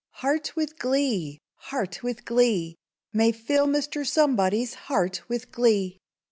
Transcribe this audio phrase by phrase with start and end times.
[0.15, 1.37] _—Heart with glee!
[1.69, 2.75] heart with glee!
[3.13, 4.03] May fill Mr.
[4.03, 5.99] Somebody's heart with glee.